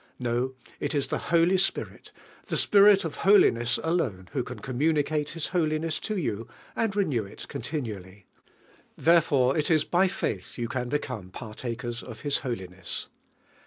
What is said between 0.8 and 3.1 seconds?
is the Holy Spir it, this Spirit